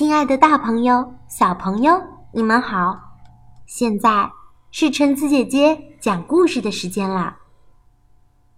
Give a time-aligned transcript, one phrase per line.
[0.00, 2.02] 亲爱的，大朋友、小朋友，
[2.32, 3.18] 你们好！
[3.66, 4.32] 现在
[4.70, 7.40] 是橙子姐姐讲故事的时间啦。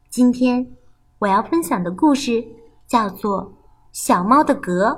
[0.08, 0.76] 今天
[1.18, 2.46] 我要分享的故事
[2.86, 3.46] 叫做
[3.90, 4.90] 《小猫的格》。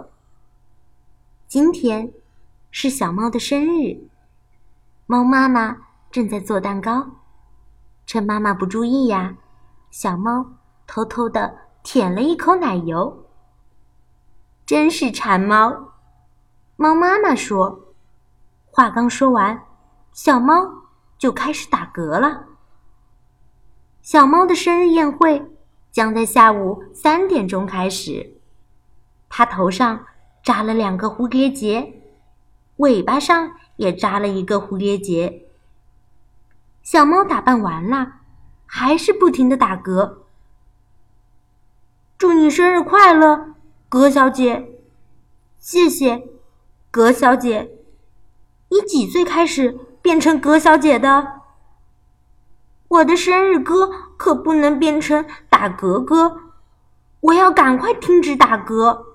[1.48, 2.12] 今天
[2.70, 4.06] 是小猫的生日，
[5.06, 5.74] 猫妈妈
[6.10, 7.06] 正在做蛋糕，
[8.04, 9.34] 趁妈妈不注意呀，
[9.90, 10.44] 小猫
[10.86, 13.24] 偷偷的舔了一口奶油，
[14.66, 15.93] 真是馋猫。
[16.76, 17.94] 猫妈妈说
[18.66, 19.62] ：“话刚说完，
[20.12, 20.54] 小猫
[21.16, 22.46] 就开始打嗝了。”
[24.02, 25.50] 小猫的生日宴会
[25.92, 28.38] 将在下午三点钟开始。
[29.28, 30.04] 它头上
[30.42, 32.02] 扎了两个蝴蝶结，
[32.76, 35.46] 尾巴上也扎了一个蝴蝶结。
[36.82, 38.16] 小猫打扮完了，
[38.66, 40.18] 还是不停的打嗝。
[42.18, 43.54] 祝你生日快乐，
[43.88, 44.80] 葛小姐！
[45.58, 46.33] 谢谢。
[46.94, 47.72] 葛小姐，
[48.68, 51.40] 你几岁开始变成葛小姐的？
[52.86, 56.36] 我的生日歌可不能变成打嗝歌，
[57.18, 59.06] 我要赶快停止打嗝。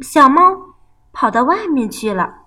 [0.00, 0.74] 小猫
[1.14, 2.40] 跑到外面去了。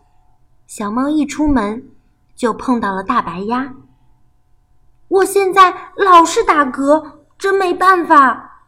[0.67, 1.89] 小猫一出门
[2.35, 3.73] 就碰到了大白鸭。
[5.07, 8.67] 我现在老是打嗝，真没办法。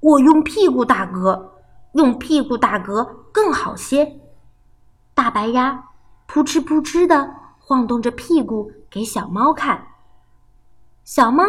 [0.00, 1.52] 我用屁股打嗝。
[1.94, 4.18] 用屁股打嗝更好些。
[5.12, 5.90] 大白鸭
[6.26, 9.88] 扑哧扑哧的晃动着屁股给小猫看，
[11.04, 11.44] 小猫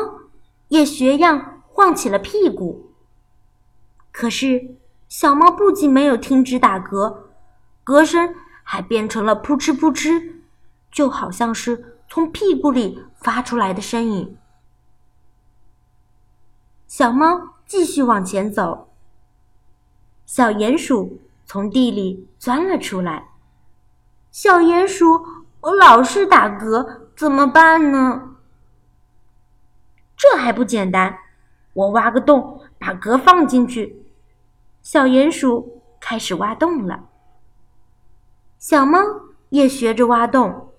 [0.68, 2.92] 也学样晃起了屁股。
[4.12, 4.76] 可是
[5.08, 7.20] 小猫不仅没有停止打嗝，
[7.86, 10.34] 嗝声还变成了扑哧扑哧，
[10.92, 14.38] 就好像是从屁股里发出来的声音。
[16.86, 18.90] 小猫继续往前走。
[20.26, 23.30] 小鼹鼠从地里钻了出来。
[24.30, 25.26] 小鼹鼠，
[25.62, 28.36] 我老是打嗝，怎么办呢？
[30.18, 31.18] 这还不简单，
[31.72, 34.06] 我挖个洞，把嗝放进去。
[34.82, 37.08] 小鼹鼠开始挖洞了。
[38.60, 39.00] 小猫
[39.50, 40.74] 也学着挖洞。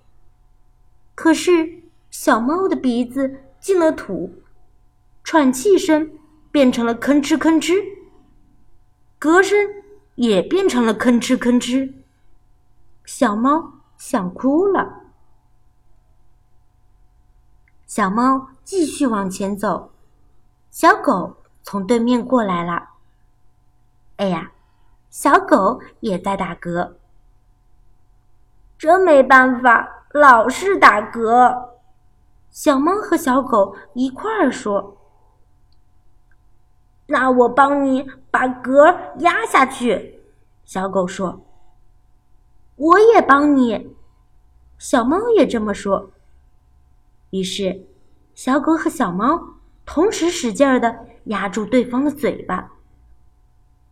[1.14, 4.42] 可是小猫的鼻子进了土，
[5.24, 6.10] 喘气声
[6.52, 7.74] 变成了吭哧吭哧。
[9.18, 9.58] 嗝声
[10.18, 11.94] 也变成了吭哧吭哧，
[13.04, 15.04] 小猫想哭了。
[17.86, 19.92] 小猫继续往前走，
[20.72, 22.88] 小狗从对面过来了。
[24.16, 24.50] 哎呀，
[25.08, 26.94] 小狗也在打嗝，
[28.76, 31.68] 真没办法，老是打嗝。
[32.50, 34.97] 小猫和小狗一块儿说。
[37.20, 40.20] 那我帮你把嗝压下去，
[40.64, 41.44] 小狗说。
[42.76, 43.96] 我也帮你，
[44.78, 46.12] 小猫也这么说。
[47.30, 47.84] 于是，
[48.36, 52.70] 小狗和小猫同时使劲儿的压住对方的嘴巴。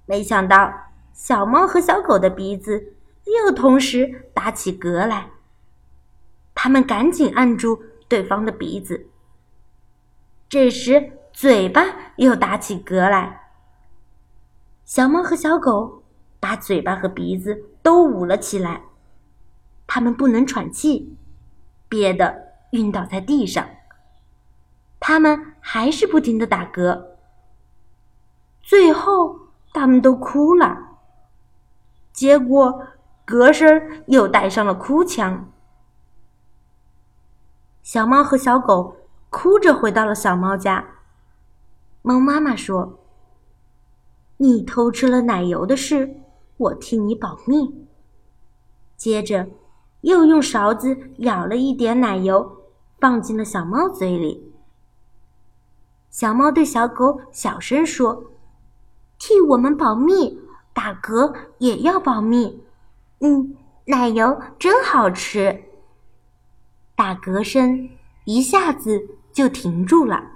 [0.05, 0.73] 没想到，
[1.13, 2.95] 小猫和小狗的鼻子
[3.25, 5.31] 又同时打起嗝来。
[6.55, 9.09] 他们赶紧按住对方的鼻子。
[10.49, 11.11] 这时。
[11.37, 11.83] 嘴巴
[12.17, 13.43] 又打起嗝来，
[14.87, 16.03] 小猫和小狗
[16.41, 18.81] 把嘴巴和鼻子都捂了起来，
[19.87, 21.15] 它们不能喘气，
[21.91, 23.69] 憋得晕倒在地上。
[24.99, 27.05] 它们还是不停的打嗝，
[28.63, 29.39] 最后
[29.75, 30.97] 它们都哭了，
[32.15, 32.83] 结果
[33.27, 35.53] 嗝声又带上了哭腔。
[37.83, 38.97] 小猫和小狗
[39.29, 40.93] 哭着回到了小猫家。
[42.07, 43.01] 猫妈妈说
[44.39, 46.21] ：“你偷吃了奶油的事，
[46.57, 47.85] 我替你保密。”
[48.97, 49.49] 接着，
[50.03, 52.59] 又用勺子舀了一点奶油，
[53.01, 54.55] 放进了小猫嘴里。
[56.09, 58.31] 小猫对小狗小声说
[59.19, 60.39] ：“替我们保密，
[60.73, 62.63] 打嗝也要保密。”
[63.19, 63.57] 嗯，
[63.87, 65.65] 奶油真好吃。
[66.95, 67.91] 打嗝声
[68.27, 70.36] 一下子就停住了。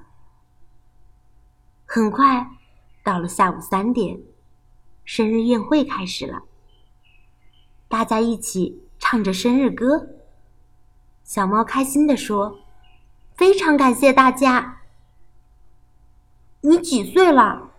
[1.93, 2.49] 很快，
[3.03, 4.17] 到了下午三点，
[5.05, 6.43] 生日宴会开始了。
[7.89, 10.09] 大家一起唱着生日歌。
[11.25, 12.61] 小猫开心地说
[13.35, 14.83] ：“非常感谢大家。”
[16.63, 17.73] 你几岁了？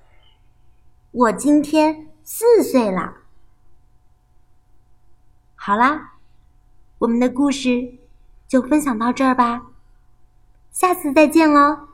[1.12, 3.13] 我今天四岁了。
[5.56, 6.16] 好啦，
[6.98, 7.98] 我们的故事
[8.46, 9.68] 就分享到这儿吧，
[10.69, 11.91] 下次再见喽。